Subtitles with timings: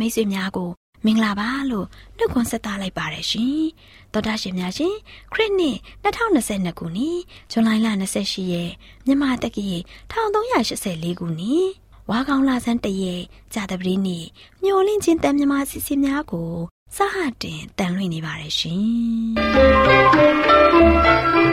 [0.00, 0.70] ရဲ့စီစဉ်မှာတော်တာရှင်မိတ်ဆွေများကို
[1.04, 3.62] မင်္ဂလာပါလို့နှုတ်ခွန်းဆက်သလိုက်ပါတယ်ရှင်။
[4.12, 4.94] တော်တာရှင်များရှင်
[5.32, 7.18] ခရစ်နှစ်2022ခုနှစ်
[7.52, 7.70] ဇွန်လ
[8.14, 8.70] 28ရက်
[9.06, 9.66] မြန်မာတက္ကီ
[10.12, 11.66] 1384ခုနှစ်
[12.10, 13.22] ဝါကောင်လာဆန်းတရက်
[13.54, 14.24] ကြာတပတိနေ့
[14.62, 16.52] မျောလင့်ချင်းတန်မြမစီစီများကို
[16.96, 21.43] စဟတင်တန်လွှင့်နေပါတယ်ရှင်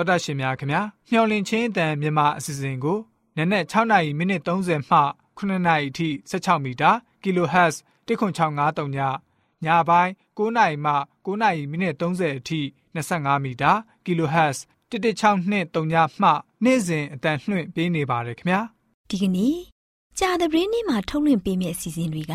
[0.00, 2.98] တော်တာရှင်များခင်ဗျာမျော်လင့်ချင်းအတန်မြန်မာအစီအစဉ်ကို
[3.36, 4.98] နနက်6နာရီမိနစ်30မှ
[5.38, 6.90] 9နာရီအထိ16မီတာ
[7.22, 7.74] kHz
[8.06, 8.98] 10653ည
[9.64, 10.92] ညပိုင်း9နာရီမှ
[11.24, 12.60] 9နာရီမိနစ်30အထိ
[12.94, 13.72] 25မီတာ
[14.04, 14.58] kHz
[14.90, 16.28] 11623ညမှ
[16.64, 18.60] နေ့စဉ်အတန်လှွင့်ပေးနေပါတယ်ခင်ဗျာ
[19.08, 19.56] ဒီကနေ့
[20.18, 22.34] ကြာသပတေးနေ့မှာထုတ်လွှင့်ပေးမယ့်အစီအစဉ်တွေက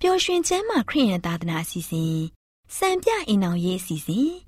[0.00, 2.18] ပျော်ရွှင်ချမ်းမာခရစ်ယာန်သာသနာအစီအစဉ်
[2.76, 4.47] စံပြအိမ်အောင်ရေးအစီအစဉ်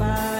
[0.00, 0.39] တော်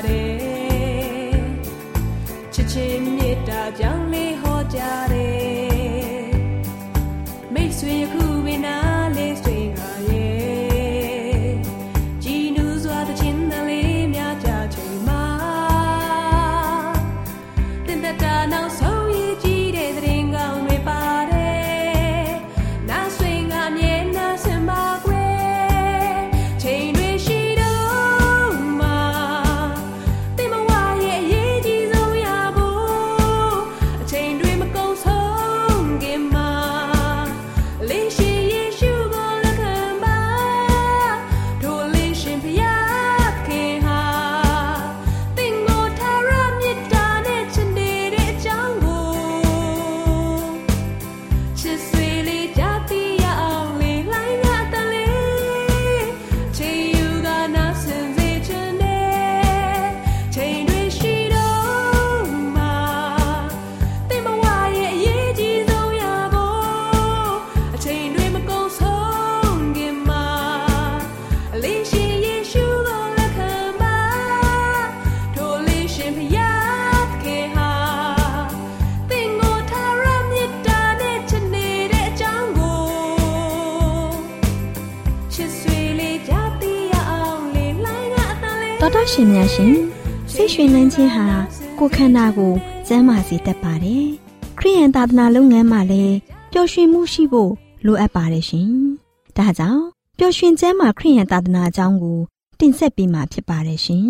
[90.94, 92.52] စိတ်ရွှင်လန်းခြင်းဟာကိုယ်ခန္ဓာကို
[92.87, 94.06] ကျန်းမာစေတတ်ပါတယ်။
[94.58, 96.16] ခရိယန်သာသနာလုပ်ငန်းမှာလည်း
[96.52, 97.52] ပျော်ရွှင်မှုရှိဖို့
[97.87, 98.70] လိုအပ်ပါတယ်ရှင်။
[99.37, 99.82] ဒါကြောင့်
[100.19, 102.19] ပျော်ရွှင်ကျမ်းမာခရိယန်သာသနာအကြောင်းကို
[102.60, 104.08] တင်ဆက်ပေးမှာဖြစ်ပါတယ်ရှင်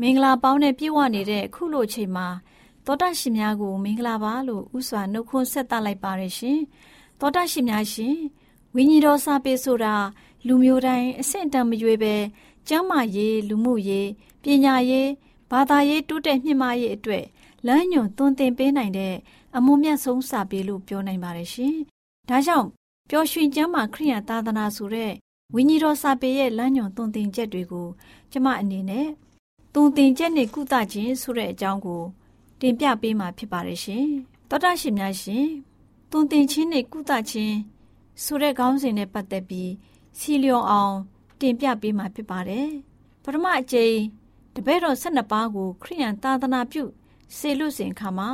[0.00, 2.28] မင်္ဂလာပေါင်းနဲ့ပြည့်ဝနေတဲ့ခုလိုချိန်မှာ
[2.84, 6.58] သောတာရှင်များကို မင်္ဂလာပါလို့ဥစွာနှုတ်ခွန်းဆက်သလိုက်ပါရရှင်
[7.20, 8.16] သောတာရှင်များရှင်
[8.74, 9.94] ဝိညာဉ်တော်စာပေဆိုတာ
[10.46, 12.14] လူမျိုးတိုင်းအဆင့်တန်းမရွေးပဲ
[12.68, 14.08] ကျမ်းမာရေးလူမှုရေး
[14.42, 15.08] ပညာရေး
[15.50, 17.24] ဘာသာရေးတိုးတက်မြင့်မားရေးအတွက်
[17.66, 19.14] လမ်းညွန်သွန်သင်ပေးနိုင်တဲ့
[19.56, 21.74] အမွန်မြတ်ဆုံးစာပေလို့ပြောနိုင်ပါတယ်ရှင်။
[22.28, 22.66] ဒါကြောင့်
[23.10, 25.12] ပျော်ရွှင်ကျမ်းမာခရိယံသာသနာဆိုတဲ့
[25.54, 27.88] ဝိညာဉ်တော်စာပေရဲ့လမ်းညွန်သွန်သင်ချက်တွေကို
[28.32, 29.08] ကျမအနေနဲ့
[29.80, 32.02] သွန်သင်ချက်နဲ့ကုသခြင်းဆိုတဲ့အကြောင်းကို
[32.60, 34.06] တင်ပြပေးမှာဖြစ်ပါတယ်ရှင်။
[34.48, 35.46] သောတာရှင်များရှင်
[36.10, 37.56] သွန်သင်ခြင်းနဲ့ကုသခြင်း
[38.22, 39.70] ဆိုတဲ့ခေါင်းစဉ်နဲ့ပတ်သက်ပြီး
[40.18, 40.94] စီလျော်အောင်
[41.40, 42.68] တင်ပြပေးမှာဖြစ်ပါတယ်။
[43.22, 43.96] ပထမအကြိမ်
[44.54, 46.84] တပည့်တော်12ပါးကို ခရိယံသာသနာပြု
[47.36, 48.30] စေလွတ်စဉ်ခါမှာ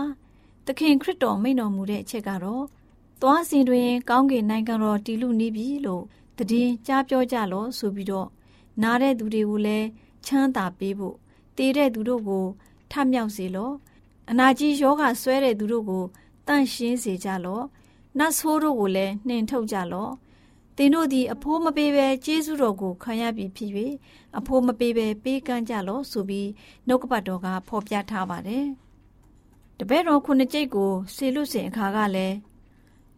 [0.66, 2.64] သခင်ခရစ်တော်မိန့်တော်မူတဲ့အချက်ကတော့
[3.22, 6.04] သွားစဉ်တွင် ကောင်းကင်နိုင်ငံတော်တည်လူနေပြီလို့
[6.36, 8.28] တည်င်းကြားပြောကြလို့ဆိုပြီးတော့
[8.82, 9.86] နားတဲ့သူတွေကိုလည်း
[10.26, 11.16] ချမ်းသာပေးဖို့
[11.56, 12.44] တည်တဲ့သူတို့ကို
[12.90, 13.74] ထမြောက်စေလို့
[14.30, 16.04] အနာကြီးယောဂဆွဲတဲ့သူတို့ကို
[16.46, 17.64] တန့်ရှင်းစေကြလို့
[18.18, 20.12] နတ်ဆိုးတို့ကိုလည်းနှင်ထုတ်ကြလို့
[20.76, 23.70] သင်တို့သည်အဖိုးမပေးဘဲကျေးဇူးတော်ကိုခံရပြီဖြစ်၍
[24.38, 26.48] အဖိုးမပေးဘဲပေးကမ်းကြလို့ဆိုပြီး
[26.86, 28.66] နှုတ်ကပတ်တော်ကဖော်ပြထားပါတယ်။
[29.78, 32.36] တပည့်တော်ခုနှစ်ကျိတ်ကိုဆေလွတ်စဉ်အခါကလည်း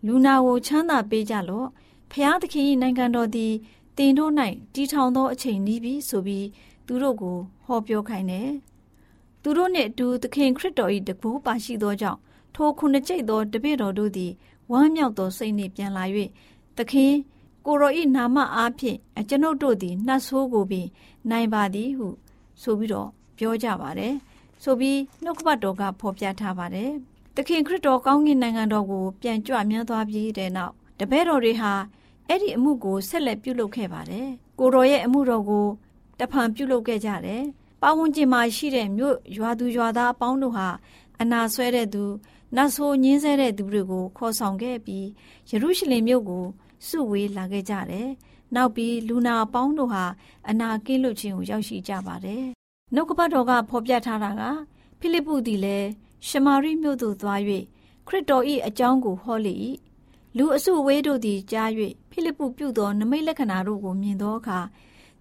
[0.07, 1.69] လူနာကိုချမ်းသာပေးကြလို့
[2.13, 3.53] ဖျားသခင်၏နိုင်ငံတော်သည်
[3.99, 4.33] တင်တို့၌
[4.75, 6.47] တီထောင်သောအချိန်နီးပြီဆိုပြီး
[6.87, 8.51] သူတို့ကို ဟောပြောခိုင်းတယ်။
[9.43, 12.21] သူတို့နှင့်အတူသခင်ခရစ်တော်၏တကူပါရှိသောကြောင့်
[12.55, 14.33] ထိုခုနှစ်ကျိတ်သောတပည့်တော်တို့သည်
[14.71, 16.05] ဝမ်းမြောက်သောစိတ်နှင့်ပြန်လာ၍
[16.77, 17.13] သခင်
[17.67, 20.87] ကိုရောဤနာမအားဖြင့်အကျွန်ုပ်တို့သည်နှတ်ဆိုးကိုပင်
[21.31, 22.09] နိုင်ပါသည်ဟု
[22.63, 23.09] ဆိုပြီးတော့
[23.39, 24.15] ပြောကြပါတယ်။
[24.63, 26.91] ဆိုပြီးနှုတ်ကပတ်တော်ကဖော်ပြထားပါတယ်။
[27.37, 31.73] သခင်ခရစ်တော်ကောင်းကင်နိုင်ငံတော်ကိုပြန်ကြွမြန်းသွားပြီးတဲ့နောက်တပည့်တော်တွေဟာ
[32.29, 34.29] အဲ့ဒီအမှုကိုဆက်လက်ပြုလုပ်ခဲ့ပါတယ်။
[34.59, 35.67] ကိုတော်ရဲ့အမှုတော်ကို
[36.19, 37.43] တဖန်ပြုလုပ်ခဲ့ကြတယ်။
[37.83, 40.69] ပဝန်းကျင်မှာရှိတဲ့မြို့ရွာသူရွာသားအပေါင်းတို့ဟာ
[41.21, 42.05] အနာဆွဲတဲ့သူ
[42.57, 45.07] နတ်ဆိုးညင်းဆဲတဲ့သူတွေကိုခေါ်ဆောင်ခဲ့ပြီး
[45.51, 46.45] ယေရုရှလင်မြို့ကို
[46.87, 48.09] စုဝေးလာခဲ့ကြတယ်။
[48.55, 50.05] နောက်ပြီးလူနာအပေါင်းတို့ဟာ
[50.49, 52.45] အနာကင်းလွတ်ခြင်းကိုရောက်ရှိကြပါတယ်။
[52.95, 54.43] နှုတ်ကပတ်တော်ကဖော်ပြထားတာက
[54.99, 55.89] ဖိလိပ္ပုသည်လည်း
[56.29, 57.41] ရှမာရိမြို့သို့သွား၍
[58.07, 59.55] ခရစ်တော်၏အကြောင်းကိုဟောလေ၏
[60.37, 61.71] လူအစုဝေးတို့သည်ကြား၍
[62.11, 64.59] ဖိလိပ္ပုပြုသောနမိတ်လက္ခဏာတို့ကိုမြင်သောအခါ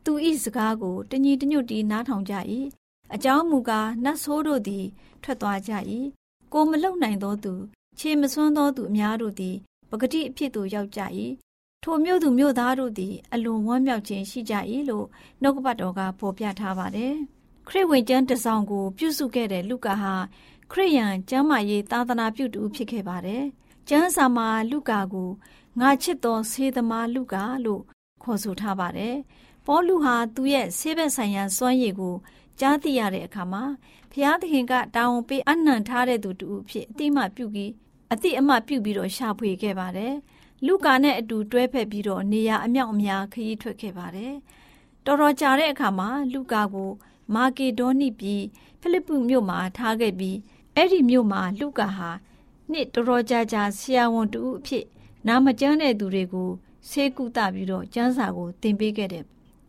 [0.05, 0.13] သူ၏
[0.43, 2.33] စကားကိုတညီတညွတ်တီနားထောင်ကြ၏
[3.13, 4.85] အကြောင်းမူကားနတ်ဆိုးတို့သည်
[5.23, 5.71] ထွက်သွားကြ၏
[6.53, 7.53] ကိုမလုံနိုင်သောသူ
[7.99, 9.55] ခြေမစွမ်းသောသူအများတို့သည်
[9.89, 11.01] ပဂတိအဖြစ်သို့ရောက်ကြ၏
[11.83, 14.53] ထိုမြို့သူမြို့သားတို့သည် အလွန်ဝမ်းမြောက်ခြင်းရှိကြ၏
[14.89, 15.07] လို့
[15.41, 17.13] နှုတ်ကပတ်တော်ကဖော်ပြထားပါတယ်
[17.67, 20.13] ခရစ်ဝင်ကျမ်းတစောင်ကို ပြုစုခဲ့တဲ့လူကာဟာ
[20.71, 23.43] ခရစ်ယာန်ကျမ်းမာရေးသာသနာပြုတူဖြစ်ခဲ့ပါတယ်
[23.89, 25.29] ကျမ်းစာမှာလူကာကို
[25.79, 27.81] ငါချစ်သောဆေးသမားလူကာလို့
[28.23, 29.15] ခေါ်ဆိုထားပါတယ်။
[29.65, 32.15] ပေါလုဟာသူ့ရဲ့ဆေးဘက်ဆိုင်ရာစွမ်းရည်ကို
[32.59, 33.63] ကြားသိရတဲ့အခါမှာ
[34.11, 37.71] ဘုရားသခင်ကတာဝန်ပေးအနှံထားတဲ့သူတူအဖြစ်အတိမပြုပြီး
[38.13, 40.13] အတိအမှပြုပြီးတော့ရှာဖွေခဲ့ပါတယ်။
[40.65, 44.33] လူကာနဲ့အတူတွဲဖက်ပြီးတော့နေရာအမြောက်အများခရီးထွက်ခဲ့ပါတယ်။
[45.05, 46.91] တော်တော်ကြာတဲ့အခါမှာလူကာကို
[47.35, 48.43] မာကေဒေါနိပြည်
[48.79, 50.37] ဖိလိပ္ပုမြို့မှာထားခဲ့ပြီး
[50.75, 52.09] အဲ့ဒီမြို့မှာလူကာဟာ
[52.71, 54.85] နှစ်တော်တော်ကြာကြာဆရာဝန်တူအဖြစ်
[55.27, 56.49] နာမကျန်းတဲ့သူတွေကို
[56.89, 59.25] ဆေးကုသပြီးတော့ကျန်းစာကိုသင်ပေးခဲ့တဲ့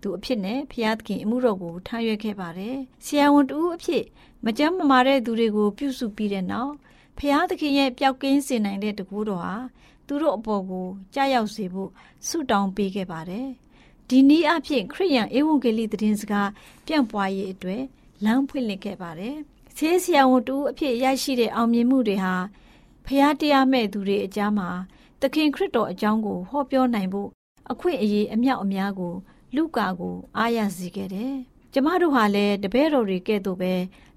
[0.06, 4.04] သူအဖြစ်နဲ့ဖျားသခင်အမှုတော်ကိုထမ်းရွက်ခဲ့ပါတယ်။ဆရာဝန်တူအဖြစ်
[4.44, 6.72] မကျန်းမမာတဲ့သူတွေကိုပြုစုပြီးတဲ့နောက်
[7.18, 9.56] ဖျားသခင်ရဲ့ပျောက်ကင်းစေနိုင်တဲ့တကူတော်ဟာ
[10.06, 11.90] သူတို့အပေါ်ကိုကြားရောက်စေဖို့
[12.26, 13.46] ဆုတောင်းပေးခဲ့ပါတယ်။
[14.08, 16.50] ဒီနည်းအဖြစ်ခရိယန်ဧဝံဂေလိသတင်းစကား
[16.86, 17.82] ပြန့်ပွားရေးအတွက်
[18.24, 19.36] လမ်းဖွင့်လှစ်ခဲ့ပါတယ်။
[19.76, 22.34] ဆေးဆရာဝန်တူအဖြစ်ရရှိတဲ့အောင်မြင်မှုတွေဟာ
[23.06, 24.68] ဖျားတရားမဲ့သူတွေအကြားမှာ
[25.20, 27.30] သခင်ခရစ်တော်အကြောင်းကိုဟောပြောနိုင်ဖို့
[27.72, 29.14] အခွင့်အရေးအမြောက်အများကို
[29.54, 31.34] လူကာကိုအားရစေခဲ့တယ်။
[31.72, 33.72] ကျမတို့ဟာလည်းတပည့်တော်တွေကဲ့သို့ပဲ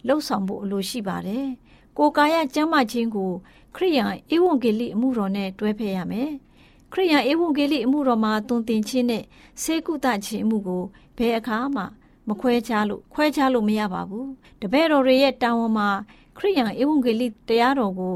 [0.07, 1.45] လှုပ်ဆောင်ဖို့အလိုရှိပါတယ်။
[1.97, 3.31] ကိုယ်ကာယကျမ်းမာခြင်းကို
[3.75, 6.31] ခရိယန်ဧဝံဂေလိအမှုတော်နဲ့တွဲဖက်ရမယ်။
[6.93, 9.23] ခရိယန်ဧဝံဂေလိအမှုတော်မှာတုံသင်ခြင်းနဲ့
[9.61, 10.83] ဆေးကုသခြင်းအမှုကို
[11.17, 11.83] ဘယ်အခါမှ
[12.27, 14.27] မခွဲခြားလို့ခွဲခြားလို့မရပါဘူး။
[14.61, 15.89] တပည့်တော်တွေရဲ့တာဝန်မှာ
[16.37, 18.15] ခရိယန်ဧဝံဂေလိတရားတော်ကို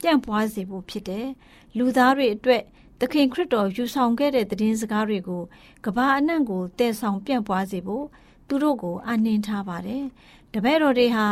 [0.00, 1.26] ပြန့်ပွားစေဖို့ဖြစ်တယ်။
[1.76, 2.62] လူသားတွေအတွက်
[3.02, 5.42] သခင်ခရစ်တော်ယူဆောင်ခဲ့တဲ့သတင်းစကားတွေကို
[5.84, 8.06] ကဘာအနှံ့ကိုတည်ဆောင်ပြန့်ပွားစေဖို့
[8.48, 10.04] သူတို့ကိုအနှင်းထားပါတယ်။
[10.52, 11.26] တပည့်တော်တွေဟာ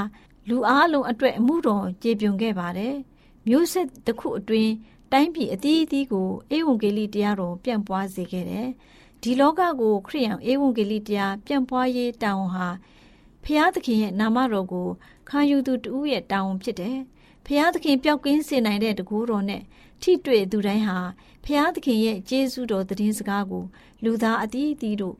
[0.48, 2.94] လူအားလုံးအတွက်အမှုတော်ကြေပွန်ခဲ့ပါတယ်။
[3.46, 4.72] မျိုးဆက်တစ်ခုအတွင်း
[5.12, 8.68] တိုင်းပြည်အသီးအသီးကိုဧဝံဂေလိတရားတော်ပြန့်ပွားစေခဲ့တယ်။
[9.22, 12.68] ဒီလောကကိုခရိယံဧဝံဂေလိတရားပြန့်ပွားရေးတာဝန်ဟာ
[13.44, 14.88] ဖျားသခင်ရဲ့နာမတော်ကို
[15.28, 16.98] ခံယူသူတူရဲ့တာဝန်ဖြစ်တယ်။
[17.46, 19.62] ဖျားသခင်ပျောက်ကင်းစေနိုင်တဲ့တကူတော်နဲ့
[20.02, 20.98] ထိတွေ့သူတိုင်းဟာ
[21.50, 23.64] ဖျားသခင်ရဲ့ကျေးဇူးတော်သတင်းစကားကို
[24.04, 25.16] လူသားအသီးအသီးတို့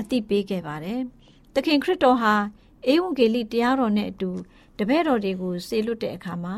[0.00, 1.00] အသိပေးခဲ့ပါတယ်။
[1.54, 2.34] သခင်ခရစ်တော်ဟာ
[2.86, 4.30] အေဝံဂေလိတရားတော်နဲ့အတူ
[4.78, 6.54] တပည့်တော်တွေကိုစေလွတ်တဲ့အခါမှာ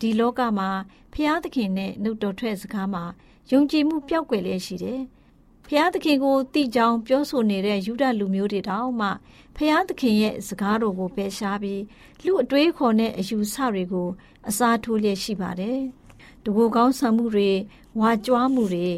[0.00, 0.70] ဒီလောကမှာ
[1.12, 3.04] ဖျားသခင်နဲ့နှုတ်တော်ထွက်စကားမှာ
[3.50, 5.00] ယုံကြည်မှုပျောက်ကွယ်လျက်ရှိတယ်။
[5.66, 9.08] ဖျားသခင်ကိုတိကြောင်ပြောဆိုနေတဲ့ယူဒလူမျိုးတွေတောင်မှ
[9.56, 11.82] ဖျားသခင်ရဲ့စကားတော်ကိုပယ်ရှားပြီး
[12.24, 14.08] လူအတွေးခေါ်တဲ့အယူဆတွေကို
[14.48, 15.80] အစားထိုးလျက်ရှိပါတယ်။
[16.44, 17.50] တကူကောင်းဆံမှုတွေ
[18.00, 18.88] ဝါကြွားမှုတွေ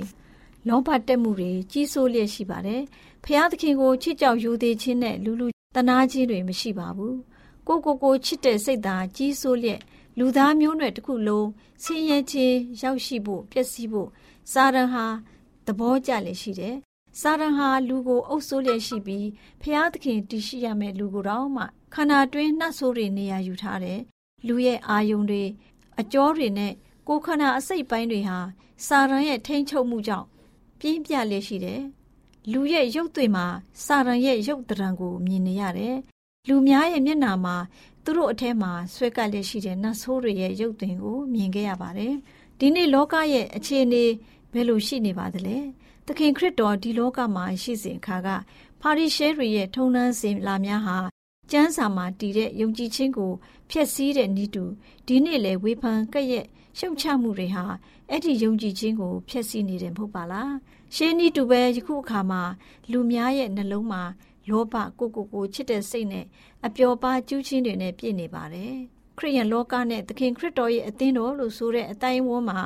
[0.69, 2.83] လောဘတက်မှုတွေကြီးစိုးလျက်ရှိပါတယ်။
[3.25, 7.15] ဖျားသခင်ကိုချစ်ကြောက်ယူသေးခြင်းနဲ့လူလူတနာခြင်းတွေမရှိပါဘူး။
[7.67, 9.81] ကိုကိုကိုချစ်တဲ့စိတ်သာကြီးစိုးလျက်
[10.19, 11.49] လူသားမျိုးနွယ်တစ်ခုလုံး
[11.83, 14.09] ဆင်းရဲခြင်းရောက်ရှိဖို့ပျက်စီးဖို့
[14.53, 15.07] စာရန်ဟာ
[15.67, 16.77] သဘောကျလျက်ရှိတယ်။
[17.21, 19.27] စာရန်ဟာလူကိုအုပ်စိုးလျက်ရှိပြီး
[19.63, 24.01] ဖျားသခင်တည်ရှိရမယ့်လူကိုတော့မှခန္ဓာတွင်းနှက်ဆိုးတွေနေရာယူထားတယ်။
[24.47, 25.45] လူရဲ့အာယုံတွေ
[26.01, 26.73] အကြောတွေနဲ့
[27.13, 28.39] ကိုယ်ခန္ဓာအစိတ်ပိုင်းတွေဟာ
[28.87, 30.27] စာရန်ရဲ့ထိမ့်ချုပ်မှုကြောင့်
[30.79, 31.81] ပြင်းပြလျက်ရှိတယ်။
[32.53, 33.47] လူရဲ့ရုပ်သွေးမှာ
[33.85, 35.97] စာရန်ရဲ့ရုပ်တရံကိုမြင်နေရတယ်။
[36.49, 37.57] လူများရဲ့မျက်နာမှာ
[38.05, 42.15] သူတို့အထက်မှာဆွဲကပ်လျက်ရှိတဲ့နတ်ဆိုးတွေရဲ့ရုပ်သွင်းကိုမြင်ခဲ့ရပါတယ်။
[42.59, 44.05] ဒီနေ့လောကရဲ့အခြေအနေ
[44.53, 45.59] ဘယ်လိုရှိနေပါသလဲ။
[46.07, 48.29] သခင်ခရစ်တော်ဒီလောကမှာရှိစဉ်အခါက
[48.81, 50.99] ပါရိရှဲတွေရဲ့ထုံနှန်းစင်လာများဟာ
[51.51, 53.33] ကျမ်းစာမှာတည်တဲ့ယုံကြည်ခြင်းကို
[53.71, 54.65] ဖျက်ဆီးတဲ့ဤတူ
[55.07, 56.47] ဒီနေ့လေဝေဖန်ကဲ့ရဲ့
[56.79, 57.65] ရှုံချမှုတွေဟာ
[58.11, 60.51] အဲ့ဒီယုံကြည်ခြင်းကိုဖျက်ဆီးနေတယ်မဟုတ်ပါလား။
[60.95, 62.43] ရှင်းဤတူပဲယခုအခါမှာ
[62.93, 64.03] လူများရဲ့နှလုံးမှာ
[64.49, 66.27] လောဘကိုကိုကိုချစ်တဲ့စိတ်နဲ့
[66.67, 68.75] အပျော်ပါကျူးချင်းတွေနဲ့ပြည့်နေပါတယ်။
[69.19, 72.61] ခရိယန်လောကနဲ့သခင်ခရစ်တော်ရဲ့အသင်းတော်လို့ဆိုတဲ့အတိုင်းဝန်းမှာ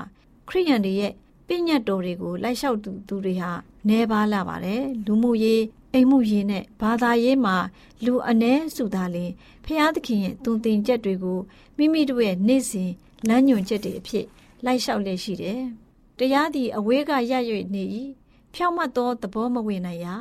[0.49, 1.13] ခရိယန်တွေရဲ့
[1.47, 3.53] ပြည့်ညတ်တော်တွေကိုလိုက်လျှောက်သူသူတွေဟာ
[3.89, 7.57] နှဲပါလာပါတယ်။လူမှုရေးအိမ်မှုရေးနဲ့ဘာသာရေးမှာ
[8.05, 9.31] လူအ ਨੇ စုသားလင်
[9.65, 11.39] ဖျားသခင်ရဲ့တုံတင်ချက်တွေကို
[11.77, 12.91] မိမိတို့ရဲ့နေ့စဉ်
[13.29, 14.27] လမ်းညွှန်ချက်တွေအဖြစ်
[14.65, 15.61] လိုက်လျှောက်လျက်ရှိတယ်။
[16.19, 17.85] တရားသည်အဝေးကရရွနေ၏
[18.55, 20.15] ဖြောင့်မတ်သောသဘောမဝင်နိုင်ရာ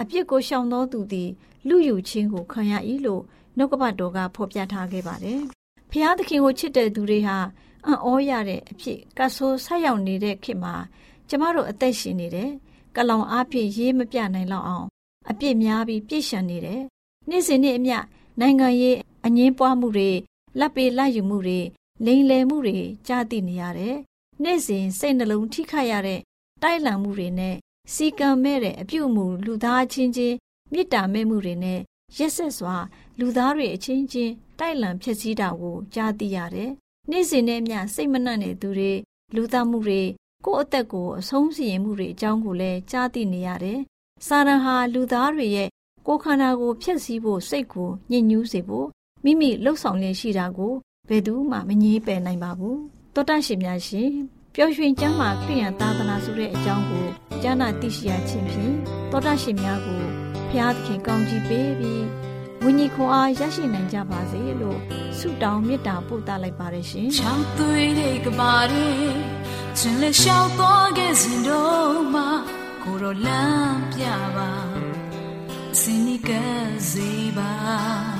[0.00, 1.30] အပြစ်ကိုရှောင်သောသူသည်
[1.68, 2.72] လူယူခြင်းကိုခံရ၏
[3.06, 3.22] လို့
[3.56, 5.40] နှုတ်ကပတ်တော်ကဖော်ပြထားခဲ့ပါတယ်။
[5.90, 7.36] ဖျားသခင်ကိုချစ်တဲ့သူတွေဟာ
[7.86, 10.74] အံ့ဩရတဲ့အဖြစ်ကဆိုးဆက်ရောက်နေတဲ့ခေတ်မှာ
[11.28, 12.50] ကျမတို့အသက်ရှင်နေတယ်။
[12.96, 14.86] ကလောင်အားဖြင့်ရေးမပြနိုင်လောက်အောင်
[15.30, 16.82] အပြစ်များပြီးပြည့်ရှံနေတယ်။
[17.28, 17.96] နေ့စဉ်နေ့အမျှ
[18.40, 20.10] နိုင်ငံရေးအငင်းပွားမှုတွေ
[20.58, 21.60] လက်ပေလက်ယူမှုတွေ
[22.06, 23.96] လိန်လည်မှုတွေကြားသိနေရတယ်။
[24.42, 26.20] နေ့စဉ်စိတ်နှလုံးထိခိုက်ရတဲ့
[26.62, 27.56] တိုက်လံမှုတွေနဲ့
[27.94, 30.36] စီကံမဲ့တဲ့အပြုအမူလူသားချင်းချင်း
[30.72, 31.80] မေတ္တာမဲ့မှုတွေနဲ့
[32.18, 32.76] ရက်ဆက်စွာ
[33.18, 36.70] လူသားတွေအချင်းချင်းတိုက်လံဖြစ်စည်းတာကိုကြားသိရတယ်။
[37.10, 38.92] နေ့စဉ်နဲ့မျှစိတ်မနှံ့တဲ့သူတွေ
[39.34, 40.02] လူသားမှုတွေ
[40.44, 43.78] ကိုယ့်အသက်ကိုအဆုံးစီရင်မှုတွေအကြောင်းကိုလည်းကြားသိနေရတယ်။
[44.26, 45.68] စာရန်ဟာလူသားတွေရဲ့
[46.06, 48.86] ကိုယ်ခန္ဓာကိုဖျက်ဆီးဖို့စိတ်ကိုညှဉ်းညူးစေဖို့
[49.24, 50.74] မိမိလှုပ်ဆောင်လျက်ရှိတာကို
[51.08, 52.76] ဘယ်သူမှမငြင်းပယ်နိုင်ပါဘူး။
[53.14, 54.10] တောတရှင်များရှင်
[54.54, 57.06] ပျော်ရွှင်ကျမ်းမာခရိယန်သာသနာဆိုတဲ့အကြောင်းကို
[57.42, 58.74] ကြားနာသိရှိရခြင်းဖြင့်
[59.10, 60.02] တောတရှင်များကို
[60.50, 62.04] ဖျားသခင်ကောင်းကြီးပေးပြီး
[62.62, 64.78] ဝိညာဉ်ခွန်အားရရှိနိုင်ကြပါစေလို့
[65.18, 69.16] ဆုတောင်းမေတ္တာပို့သလိုက်ပါတယ်ရှင်။ချောင်းသွေးတွေကပါရင်
[69.78, 72.22] ချင်းလက်လျှောက်တော့ခဲ့စဉ်တော့မှ
[72.82, 74.04] ကိုရောလမ်းပြ
[74.36, 74.50] ပါ
[75.80, 76.30] စင်နီက
[76.90, 78.11] စေပါ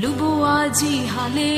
[0.00, 0.44] လူဘဝ
[0.78, 1.56] ကြီးဟာလေ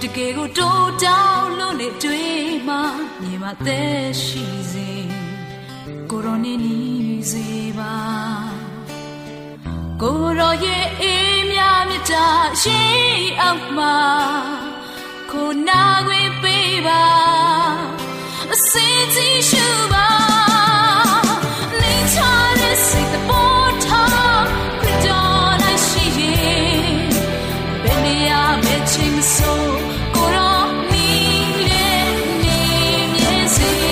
[0.00, 2.38] တကယ်ကိုတိုးတောင်းလို့နေတွေ့
[2.68, 2.74] မှ
[3.20, 4.90] မြေမှာသက်ရှိစေ
[6.10, 7.48] ကိုရောနေနီးစေ
[7.78, 7.96] ပါ
[10.02, 12.28] ကိုရောရဲ့အေးမြမြတာ
[12.62, 12.80] ရှိ
[13.40, 13.96] အောင်မှာ
[15.30, 17.04] ကိုနာခွေပေးပါ
[18.52, 20.33] အစင်းကြီးရှုပါ
[28.84, 29.62] ရာမဲ့ချင်းဆို
[30.14, 32.04] ကိုရောနီးတဲ့
[32.42, 32.60] နေ
[33.12, 33.84] မြဲ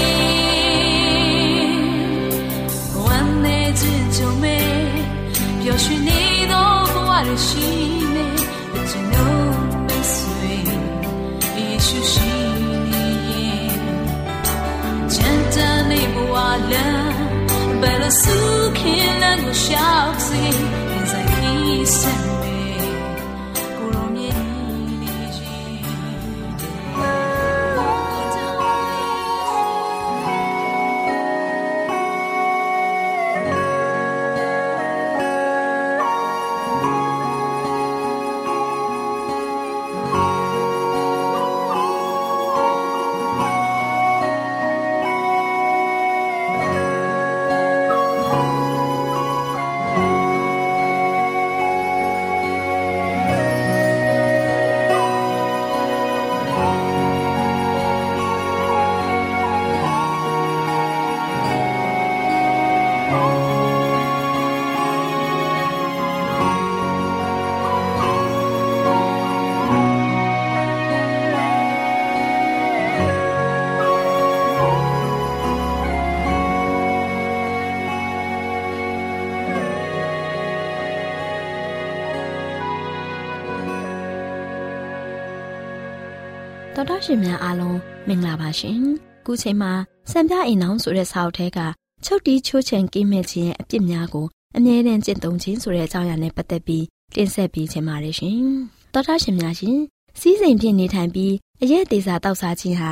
[86.82, 88.80] တော်တော်ရှင်များအားလုံးမင်္ဂလာပါရှင်။
[89.26, 89.72] ခုချိန်မှာ
[90.10, 91.58] စံပြအိမ်အောင်ဆိုတဲ့စာအုပ်ထဲက
[92.04, 96.84] ချုပ်တီးချိုးချင်ကိမဲ့ခြင်းရဲ့အပြစ်များကိုအမြဲတမ်းကျင့်သုံးခြင်းဆိုတဲ့အကြောင်းအရာနဲ့ပတ်သက်ပြီး
[97.14, 98.38] တင်ဆက်ပေးချင်ပါတယ်ရှင်။
[98.94, 99.78] တော်တော်ရှင်များရှင်
[100.20, 102.90] စီးစိမ်ဖြစ်နေထိုင်ပြီးအရက်သေးစာတောက်စားခြင်းဟာ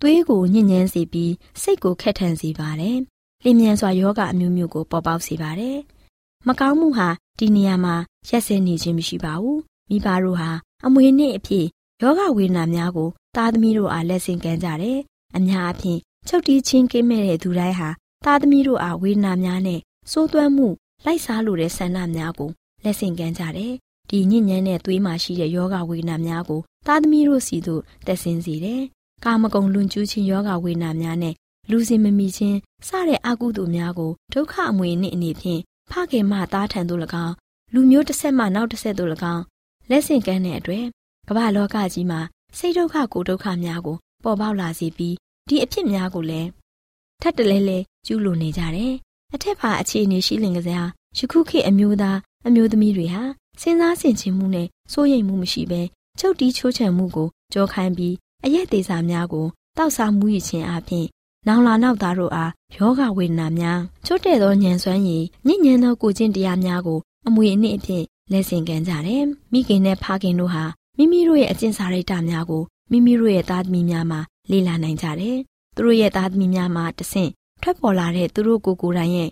[0.00, 1.32] သွေးကိုညှဉ်းညမ်းစေပြီး
[1.62, 2.96] စိတ်ကိုခက်ထန်စေပါတယ်။
[3.42, 5.78] လျင်မြန်စွာယောဂအမျိုးမျိုးကိုပေါ်ပေါက်စေပါတယ်။
[6.48, 7.08] မကောင်းမှုဟာ
[7.38, 7.94] ဒီနေရာမှာ
[8.28, 9.58] ရက်စဲနေခြင်းမရှိပါဘူး။
[9.90, 10.50] မိဘတို့ဟာ
[10.86, 11.66] အမွေနှစ်အဖြစ်
[12.02, 14.98] ယောဂဝေဒနာများကိုသားသမီးတို့အားလက်ဆင့်ကမ်းကြတယ်။
[15.36, 17.88] အများအပြားချုပ်တီးချင်းကင်းမဲ့တဲ့သူတိုင်းဟာ
[18.24, 19.80] သားသမီးတို့အားဝေဒနာများနဲ့
[20.10, 20.68] စိုးသွမ်းမှု
[21.04, 22.50] လိုက်စားလိုတဲ့ဆန္ဒများကို
[22.84, 23.72] လက်ဆင့်ကမ်းကြတယ်။
[24.10, 28.82] ဒီညဉ့်ညမ်းတဲ့သွေးမှာရှိတဲ့ယောဂဝေဒနာများကိုသားသမီးတို့စီသို့တက်ဆင်းစေတယ်။
[29.24, 31.34] ကာမဂုဏ်လွန်ကျူးခြင်းယောဂဝေဒနာများနဲ့
[31.70, 37.34] လူစင်မမီခြင်းစတဲ့အကုသိုလ်များကိုဒုက္ခအမွေနှင့်အနေဖြင့်ဖခင်မသားထံသို့၎င်း
[37.74, 39.42] လူမျိုးတစ်ဆက်မှနောက်တစ်ဆက်သို့၎င်း
[39.90, 40.86] လက်ဆင့်ကမ်းတဲ့အတွက်
[41.32, 42.20] ကမ္ဘာလောကကြီးမှာ
[42.58, 45.14] စိတ်ဒုက္ခကိုဒုက္ခများကိုပေါ်ပေါက်လာစေပြီး
[45.48, 46.48] ဒီအဖြစ်များကိုလည်း
[47.20, 48.94] ထပ်တလဲလဲကျူးလွန်နေကြတယ်။
[49.34, 50.88] အထက်ပါအခြေအနေရှိလင်ကစား
[51.18, 53.22] ယခုခေတ်အမျိုးသားအမျိုးသမီးတွေဟာ
[53.60, 55.82] စဉ်းစားဆင်ခြင်မှုနဲ့စိုးရိမ်မှုမရှိဘဲ
[56.18, 58.14] ချုပ်တီးချိုးချံမှုကိုကြောခိုင်းပြီး
[58.44, 61.06] အရက်သေးစာများကိုတောက်စားမှုရခြင်းအပြင်
[61.46, 70.64] နောင်လာနောက်သားတို့အားယောဂဝေဒနာများချွတ်တဲ့သောညံစွမ်းရည်ညဉ့်ညံသောကိုကျင့်တရားများကိုအမွေအနှစ်အဖြစ်လက်ဆင့်ကမ်းကြတယ်။မိခင်နဲ့ဖခင်တို့ဟာ
[70.98, 75.36] မိမိတို့ရဲ့အကျင့်စာရိတ္တများကိုမိမိတို့ရဲ့သားသမီးများမှာလေ့လာနိုင်ကြတယ်။
[75.74, 77.30] သူတို့ရဲ့သားသမီးများမှာတဆင့်
[77.62, 79.30] ထွက်ပေါ်လာတဲ့သူတို့ကိုယ်ကိုယ်တိုင်ရဲ့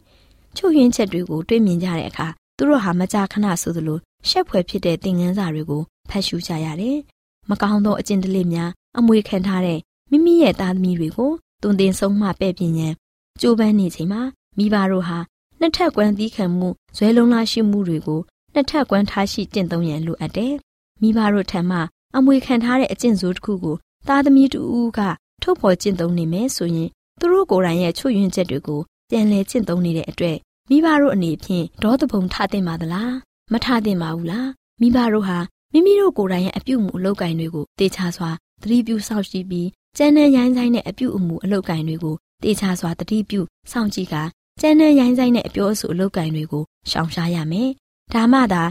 [0.57, 6.99] ချုပ်ရင်းချက်တွေကိုတွေ့မြင်ကြတဲ့အခါသူတို့ဟာမကြာခဏဆိုသလိုရှက်ဖွယ်ဖြစ်တဲ့သင်ခန်းစာတွေကိုဖတ်ရှုကြရတယ်။
[7.51, 9.79] မကောင်းသောအကျင့်တလေများအမွေခံထားတဲ့
[10.11, 11.31] မိမိရဲ့သားသမီးတွေကို
[11.63, 12.95] တုံတင်ဆုံးမှပဲ့ပြင်းရန်
[13.41, 14.23] ကြိုးပမ်းနေချိန်မှာ
[14.59, 15.19] မိဘတို့ဟာ
[15.61, 18.21] နှစ်ထပ်ကွမ်းသီးခံမှုဇွဲလုံးလားရှိမှုတွေကို
[18.55, 20.55] နှစ်ထပ်ကွမ်းထားရှိကျင့်သုံးရန်လိုအပ်တယ်။
[21.03, 21.79] မိဘတို့ထံမှ
[22.17, 23.77] အမွေခံထားတဲ့အကျင့်စိုးတစ်ခုကို
[24.09, 25.01] သားသမီးတူဦးက
[25.43, 28.81] ထုတ်ဖော်ကျင့်သုံးနေမယ်ဆိုရင်သူတို့ကိုယ်တိုင်ရဲ့ချွတ်ယွင်းချက်တွေကို
[29.11, 30.37] ပြန်လည်ကျင့်သုံးနေတဲ့အတွက်
[30.71, 33.15] မိဘတို့အနေဖြင့်ဒေါသပုံထသင့်ပါသလား
[33.53, 34.49] မထသင့်ပါဘူးလား
[34.81, 35.39] မိဘတို့ဟာ
[35.73, 38.31] မိမိတို့ကိုယ်တိုင်ရဲ့အပြုအမူအလုပ်ကိုင်တွေကိုတေချာစွာ
[38.63, 44.15] သတိပြုစောင့်ကြည့်ပြီးကျန်းတဲ့ရိုင်းဆိုင်တဲ့အပြုအမူအလုပ်ကိုင်တွေကိုတေချာစွာသတိပြုစောင့်ကြည့်က
[44.61, 47.71] ကျန်းတဲ့ရိုင်းဆိုင်တဲ့အပြောအဆိုအလုပ်ကိုင်တွေကိုရှောင်ရှားရမယ်
[48.15, 48.63] ဒါမှသာ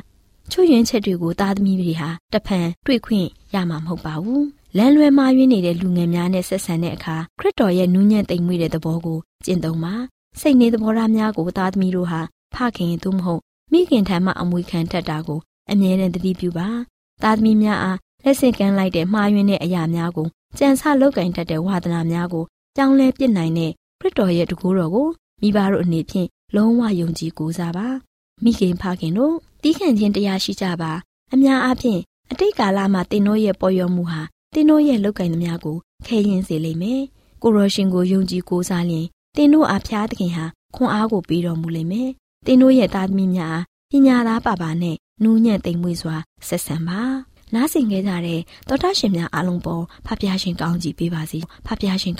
[0.51, 4.45] ချွတ်ယွင်းချက်တွေကိုသားသမီးတွေဟာတဖန်တွေ့ခွင့်ရမှာမဟုတ်ပါဘူး
[4.77, 9.95] လမ်းလွဲမှားယွင်းနေတဲ့လူငယ်များနဲ့ဆက်ဆံတဲ့အခါခရစ်တော်ရဲ့နူးညံ့သိမ်မွေ့တဲ့သဘောကိုကျင့်သုံးပါ
[10.39, 12.21] စိတ်နေသဘောထားများကိုသားသမီးတို့ဟာ
[12.55, 15.39] ဖခင်သို့မဟုတ်မိခင်ထံမှအမွေခံတတ်တာကို
[15.71, 16.67] အမြဲတမ်းသတိပြုပါ
[17.23, 25.07] သားသမီးများအားလက်ဆင့်ကမ်းလိုက်တဲ့မှားယွင်းတဲ့အရာများကိုကြံစလောက်ကင်တတ်တဲ့ဝါသနာများကိုကြောင်းလဲပြစ်နိုင်တဲ့ခရစ်တော်ရဲ့တကူတော်ကို
[25.41, 27.87] မိဘတို့အနေဖြင့်လုံးဝယုံကြည်ကိုးစားပါ
[28.43, 30.91] မိခင်ဖခင်တို့တီးခန့်ခြင်းတရားရှိကြပါ
[31.33, 34.21] အများအားဖြင့်အတိတ်ကာလမှာတင်တို့ရဲ့ပေါ်ရောမှုဟာ
[34.53, 37.01] တင်တို့ရဲ့လောက်ကင်သမျှကိုခဲရင်စေလိမ့်မယ်
[37.41, 40.45] ကိုရောရှင်ကိုယုံကြည်ကိုးစားရင်တင်တို့အားဖျားသခင်ဟာ
[40.75, 42.09] ခွန်အားကိုပေးတော်မူလိမ့်မယ်
[42.45, 43.57] တင်တို့ရဲ့သားသမီးများ
[43.91, 46.15] ပညာသားပါပါနဲ့နူးညံ့သိမ်မွေ့စွာ
[46.47, 47.01] ဆက်ဆံပါ
[47.53, 52.15] နားဆင်ခဲ့ကြတဲ့သောတာရှင်များအားလုံးပေါ်ဖဖျားရှင်ကောင်းကြီးပေးပါစေဖဖျားရှင်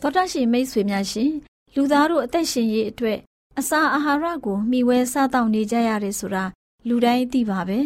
[0.00, 1.32] သောတာရှင်မိတ်ဆွေများရှင်
[1.74, 3.18] လူသားတို့အသက်ရှင်ရေးအတွက်
[3.58, 6.44] အစာအာဟာရကိုမျှဝဲစားတောက်နေကြရတယ်ဆိုတာ
[6.88, 7.80] လူတိုင်းသိပါပဲ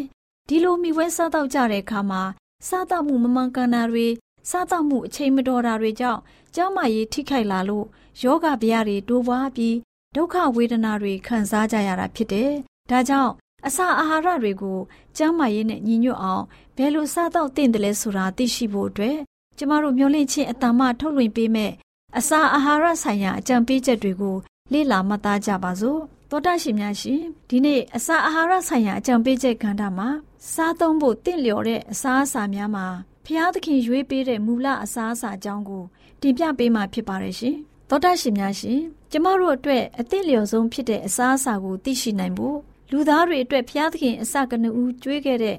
[0.48, 2.22] ဒီလိုမျှဝဲစားတောက်ကြတဲ့အခါမှာ
[2.68, 4.06] စားတောက်မှုမမှန်ကန်တာတွေ
[4.50, 6.20] စားတောက်မှုအချိန်မတော်တာတွေကြောင့်
[6.54, 7.86] ကျန်းမာရေးထိခိုက်လာလို့
[8.22, 9.76] ယောဂဗျာတွေတိုးပွားပြီး
[10.14, 12.50] ဒုက္ခဝေဒနာတွေခံစားကြရတာဖြစ်တယ်။
[12.90, 13.32] ဒါကြောင့်
[13.66, 14.78] အစာအာဟာရတွေကို
[15.16, 16.44] ကျန်းမာရေးနဲ့ညီညွတ်အောင်
[16.76, 19.16] ဘယ်လိုစားတော့သင့်တယ်လဲဆိုတာသိရှိဖို့အတွက်
[19.58, 21.72] ကျမတို့မျှဝင့်ခြင်းအတ္တမထုတ်လွှင့်ပေးမဲ့
[22.18, 24.36] အစာအာဟာရဆိုင်ရာအကြံပေးချက်တွေကို
[24.72, 26.00] လေ့လာမှတ်သားကြပါစို့
[26.30, 30.08] သောတာရှင်များရှင်ဒီနေ့အစာအာဟာရဆိုင်ရာအကြံပေးချက်ကဏ္ဍမှာ
[30.52, 32.86] စားသုံးဖို့တင့်လျော်တဲ့အစာအစာများမှာ
[33.26, 35.84] ဖျားသခင်ရွေးပေးတဲ့မူလအစာအစာအကြောင်းကို
[36.20, 37.56] တင်ပြပေးမှာဖြစ်ပါတယ်ရှင်
[37.88, 42.58] သောတာရှင်များရှင်ကျမတို့အတွက်အသင့်လျော်ဆုံးဖြစ်တဲ့အစာအစာကိုသိရှိနိုင်ဖို့
[42.90, 45.56] လူသားတွေအတွက်ဖျားသခင်အစကနဦးကျွေးခဲ့တဲ့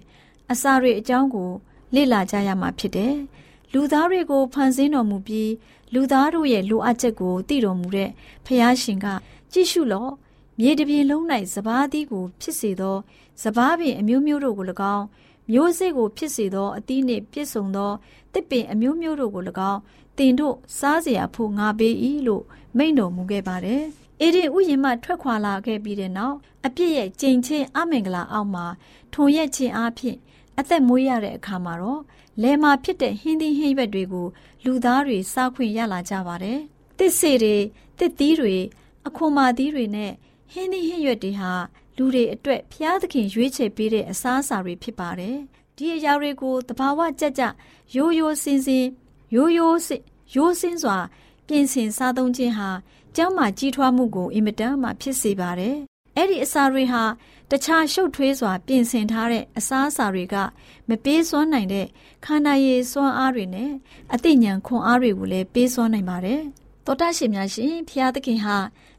[0.51, 1.51] အစာတွေအကြောင်းကို
[1.95, 3.15] လေ့လာကြရမှာဖြစ်တယ်
[3.73, 5.51] လူသားတွေကိုဖန်ဆင်းတော်မူပြီး
[5.94, 8.10] လူသားတို့ရဲ့လိုအပ်ချက်ကိုသိတော်မူတဲ့
[8.46, 9.06] ဖျားရှင်က
[9.52, 10.12] ကြည့်ရှုလော့
[10.58, 12.96] မြေတပြင်လုံး၌စဘာသီးကိုဖြစ်စေသော
[13.42, 15.06] စဘာပင်အမျိုးမျိုးတို့ကို၎င်း
[15.52, 17.92] မျိုးစေ့ကိုဖြစ်စေသောအသီးနှင့်ပြည့်စုံသော
[18.32, 19.80] တစ်ပင်အမျိုးမျိုးတို့ကို၎င်း
[20.18, 21.94] တင်တို့စားเสียဖို့ငါပေး၏
[22.26, 22.44] လို့
[22.76, 23.84] မိန့်တော်မူခဲ့ပါတယ်။
[24.20, 28.66] အေဒင်ဥယျာဉ်မှထွက်ခွာလာခဲ့ပြီးတဲ့နောက်အပြစ်ရဲ့ကြိမ်ချင်းအမင်္ဂလာအောက်မှာ
[29.14, 30.16] ထုံရက်ခြင်းအဖြစ်
[30.59, 32.01] အသက်မွေးရတဲ့အခါမှာတော့
[32.41, 34.27] လယ်မှာဖြစ်တဲ့ဟင်းသီးဟင်းရွက်တွေကို
[34.65, 36.59] လူသားတွေစားခွင့်ရလာကြပါတယ်။
[36.97, 37.55] တစ်စေတွေ
[37.99, 38.55] တစ်သီးတွေ
[39.07, 40.11] အခွန်မာသီးတွေနဲ့
[40.51, 41.51] ဟင်းသီးဟင်းရွက်တွေဟာ
[41.97, 45.37] လူတွေအတွက်ဖျားသခင်ရွေးချယ်ပေးတဲ့အစားအစာတွေဖြစ်ပါတယ်။
[45.77, 47.43] ဒီအရာတွေကိုတဘာဝကြကြ
[47.95, 48.85] ရိုးရိုးစင်စင်
[49.35, 49.89] ရိုးရိုးစ
[50.35, 50.97] ရိုးစင်းစွာ
[51.47, 52.69] ပြင်ဆင်စားသုံးခြင်းဟာ
[53.15, 55.75] ကျန်းမာကြီးထွားမှုကိုအင်မတန်မှဖြစ်စေပါတယ်။
[56.15, 57.03] အဲ့ဒီအစာတွေဟာ
[57.51, 60.35] တခြားရှုပ်ထွေးစွာ ပြင်ဆင်ထားတဲ့အစားအစာတွေက
[60.89, 61.87] မပေးစွမ်းနိုင်တဲ့
[62.25, 63.71] ခန္ဓာရည်စွမ်းအားတွေနဲ့
[64.13, 66.41] အသိဉာဏ်ခွန်အားတွေကိုလည်းပေးစွမ်းနိုင်ပါတယ်။
[66.85, 68.57] သောတာရှင်များရှင်ဖျားသခင်ဟာ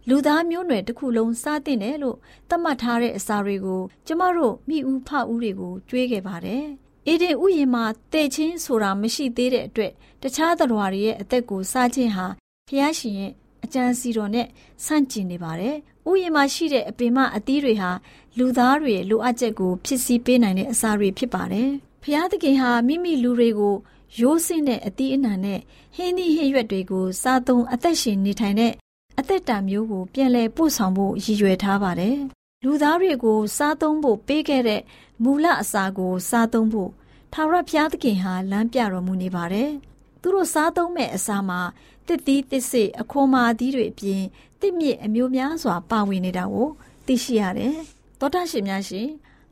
[0.09, 2.17] လူသားမျိုးနွယ်တစ်ခုလုံးစားသင့်တယ်လို့
[2.49, 6.65] သတ်မှတ်ထားတဲ့အစာတွေကိုကျမတို့မိဦးဖဦးတွေကိုကြွေးခဲ့ပါတယ်။
[7.07, 12.27] အေဒင်ဥယျာဉ်မှာတည်ချင်းဆိုတာမရှိသေးတဲ့အတွက်တခြားသတ္တဝါတွေရဲ့အသက်ကိုစားခြင်းဟာ
[12.69, 13.33] ဖျားရှင်ရဲ့
[13.65, 14.47] အကြံစီတော်နဲ့
[14.85, 15.77] ဆန့်ကျင်နေပါတယ်။
[16.11, 17.91] ဥယျာဉ်မှာရှိတဲ့အပင်မအသီးတွေဟာ
[18.39, 21.71] လူသားတွေလိုအပ်ချက်ကိုဖြစ်စည်းပေးနိုင်တဲ့အစာတွေဖြစ်ပါတယ်။
[22.03, 23.75] ဖျားသခင်ဟာမိမိလူတွေကို
[24.21, 25.61] ရိုးစင်းတဲ့အသီးအနှံနဲ့
[25.97, 28.73] ဟင်းသီးဟင်းရွက်တွေကိုစားသုံးအသက်ရှင်နေထိုင်တဲ့
[29.19, 32.17] အသက်တာမျိုးကိုပြန်လည်ပို့ဆောင်ဖို့ရည်ရွယ်ထားပါတယ်။
[32.65, 34.83] လူသားတွေကိုစားသုံးဖို့ပေးခဲ့တဲ့
[35.23, 36.91] မူလအစာကိုစားသုံးဖို့
[37.33, 39.71] ထာဝရဘုရားသခင်ဟာလမ်းပြတော်မူနေပါတယ်။
[40.21, 41.61] သူတို့စားသုံးမဲ့အစာမှာ
[42.07, 44.23] တစ်သီးတစ်စိအခွန်မာသီးတွေအပြင်
[44.61, 46.69] တစ်မြစ်အမျိုးများစွာပါဝင်နေတာကို
[47.07, 47.77] သိရှိရတယ်။
[48.21, 49.09] သောတာရှင်များရှင်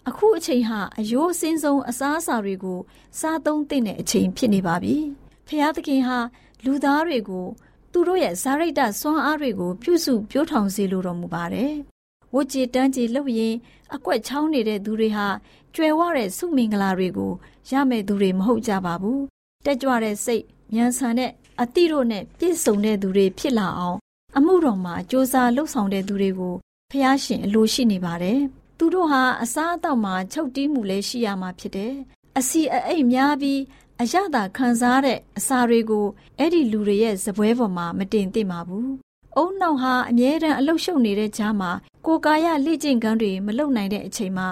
[0.08, 2.78] အခုအချိန်ဟာအယိုးအစင်းဆုံးအစားအစာတွေကို
[3.20, 4.94] စားသုံးသင့်တဲ့အချိန်ဖြစ်နေပါပြီ။
[5.46, 6.18] ဖျားသခင်ဟာ
[6.64, 7.46] လူသားတွေကို
[7.92, 11.72] သူတို့ရဲ့ဇာရိတစွမ်းအားတွေကိုပြုစုပြောထောင်စေလိုတော်မူပါတယ်။
[12.34, 13.54] ဝကြည်တန်းကြည်လှုပ်ရင်
[13.94, 15.26] အကွက်ချောင်းနေတဲ့သူတွေဟာ
[15.74, 17.32] ကြွယ်ဝတဲ့စုမင်္ဂလာတွေကို
[17.70, 19.20] ရမဲ့သူတွေမဟုတ်ကြပါဘူး။
[19.64, 21.30] တက်ကြွတဲ့စိတ်ဉာဏ်ဆန်တဲ့
[21.62, 23.98] အတိတို့နဲ့ပြည့်စုံတဲ့သူတွေဖြစ်လာအောင်
[24.36, 26.54] အမှုတော်မှာစ조사လှုပ်ဆောင်တဲ့သူတွေကို
[26.90, 28.40] ဖះရှင်အလိုရှိနေပါတယ်။
[28.78, 31.94] သူတို့ဟာအစားအသောက်မှာချုပ်တီးမှုလည်းရှိရမှာဖြစ်တယ်။
[32.38, 33.60] အစီအအိတ်များပြီး
[34.02, 36.06] အရသာခံစားတဲ့အစာတွေကို
[36.38, 38.88] အဲ့ဒီလူတွေရဲ့ဇပွဲပေါ်မှာမတင်သင့်ပါဘူး။
[39.36, 41.70] အုံနောက်ဟာအမြဲတမ်းအလုရှုပ်နေတဲ့ကြားမှာ
[42.06, 44.48] ကိုကာယလေ့ကျင့်ခန်းတွေမလုပ်နိုင်တဲ့အချိန်မှာ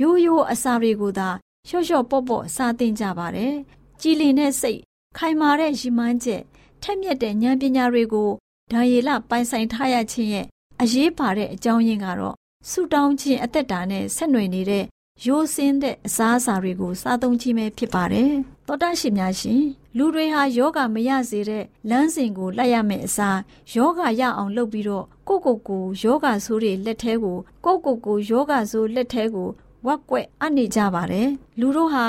[0.00, 1.28] ရိုးရိုးအစာတွေကိုသာ
[1.68, 3.54] လျှော့လျှော့ပေါ့ပေါ့စားသင့်ကြပါတယ်။
[4.00, 4.80] ကြည်လင်တဲ့စိတ်
[5.22, 6.42] ခိုင်မာတဲ့ရည်မှန်းချက်
[6.82, 8.30] ထက်မြက်တဲ့ဉာဏ်ပညာတွေကို
[8.72, 10.46] ဒါယေလပိုင်ဆိုင်ထားရခြင်းရဲ့
[10.82, 12.36] အရေးပါတဲ့အကြောင်းရင်းကတော့
[12.70, 14.84] ဆူတောင်းခြင်းအသက်တာနဲ့ဆက်နွယ်နေတဲ့
[15.26, 18.30] ရိုးစင်းတဲ့အစားအစာတွေကိုစားသုံးခြင်းပဲဖြစ်ပါတယ်။
[18.66, 19.62] သောတာရှင်များရှင်
[19.96, 23.38] လူတွေဟာယောဂမရစေတဲ့လမ်းစဉ်ကိုလိုက်ရမယ့်အစား
[23.74, 29.48] ယောဂရအောင်လုပ်ပြီးတော့ကိုကိုကိုယောဂဆိုးတွေလက်ထဲကိုကိုကိုကိုယောဂဆိုးလက်ထဲကို
[29.86, 31.28] ဝက်ကွက်အနေကြပါတယ်။
[31.60, 32.04] လူတို့ဟာ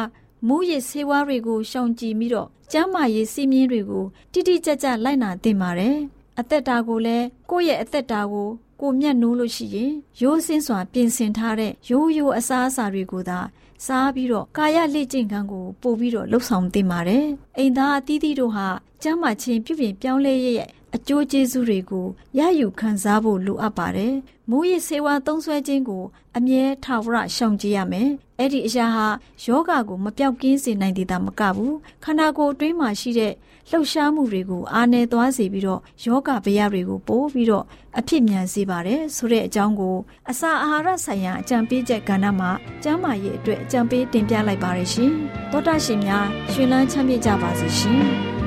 [0.47, 5.97] မူးယစ်ဆေးဝါးတွေကိုရှောင်ကြဉ်ပြီးတော့ကျန်းမာရေးစီးမြင်တွေကိုတိတိကျကျလိုက်နာသင့်ပါတယ်။
[6.39, 8.47] အသက်တာကိုလည်းကိုယ့်ရဲ့အသက်တာကို
[8.81, 13.39] ကိုမျက်နှိုးလို့ရှိရင်ရိုးစင်းစွာပြင်ဆင်ထားတဲ့ရိုးရိုးအစားအစာတွေကိုသာ
[13.85, 17.25] စားပြီးတော့ကာယလေ့ကျင့်ခန်းကိုပို့ပြီးတော့လှုပ်ဆောင်သင့်ပါတယ်။
[17.57, 18.67] အိမ်သားအသီးသီးတို့ဟာ
[19.03, 24.13] ကျမ်းမာခြင်းပြုပြင်ပြောင်းလဲရဲ့ အကျိုးကျေးဇူးတွေကိုရယူခံစားဖို့လိုအပ်ပါတယ်။
[24.49, 26.03] မိုးရဆေးဝါးသုံးစွဲခြင်းကို
[26.37, 29.07] အမြဲထာဝရရှောင်ကြဉ်ရမယ်။အဲ့ဒီအရာဟာ
[29.45, 31.73] ယောဂကိုမပြောက်ကင်းစေနိုင်သေးတာမကဘူး။
[32.03, 33.33] ခန္ဓာကိုယ်အတွင်းမှာရှိတဲ့
[33.69, 37.65] လှုပ်ရှားမှုတွေကိုအားနည်းသွားစေပြီးတော့ယောဂဗျာတွေကိုပို့ပြီးတော့
[37.99, 39.97] အဖြစ်မြန်စေပါတယ်ဆိုတဲ့အကြောင်းကို
[40.29, 42.51] အစာအာဟာရဆိုင်ရာအကြံပေးချက်ကဏ္ဍမှာ
[42.83, 45.11] ကျန်းမာရေးအတွက်အကြံပေးတင်ပြလိုက်ပါရရှင်။
[45.51, 48.05] သောတာရှင်များရှင်လန်းချမ်းမြေ့ကြပါစေရှင်။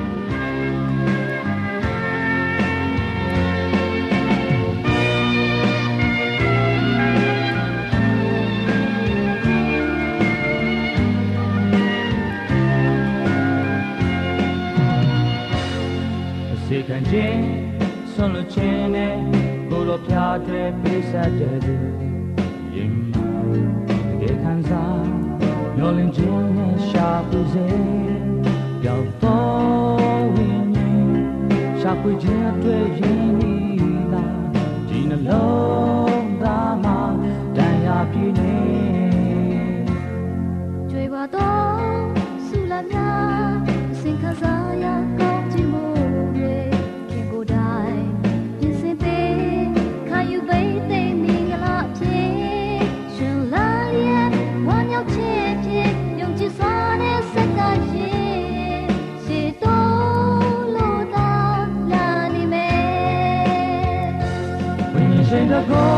[65.55, 65.93] တကော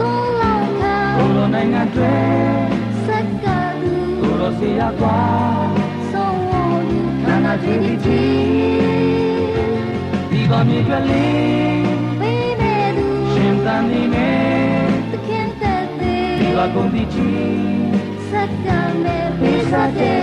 [0.00, 2.16] သုံးလောက်ခါဘုလိုနိုင်ငံတွေ
[3.06, 3.46] စက္က
[3.82, 5.20] တူဘုလိုစီရကွာ
[6.12, 6.52] ဆုံးဝ
[6.90, 8.22] ယူခန္ဓာတီတီ
[10.30, 11.86] ဒီကမြေကလေး
[12.20, 14.32] ပေးနေသူရှင်တန်နေနေ
[15.10, 17.28] သခင်တဲ့ဒီကကုန်ဒီချီ
[18.30, 18.68] စက္က
[19.02, 20.22] မဲပေးစားတဲ့